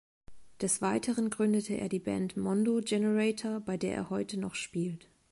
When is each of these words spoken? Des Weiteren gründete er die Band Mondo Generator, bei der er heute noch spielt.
Des 0.61 0.81
Weiteren 0.81 1.29
gründete 1.29 1.75
er 1.75 1.87
die 1.87 1.99
Band 1.99 2.35
Mondo 2.35 2.81
Generator, 2.83 3.59
bei 3.59 3.77
der 3.77 3.93
er 3.93 4.09
heute 4.09 4.39
noch 4.39 4.55
spielt. 4.55 5.07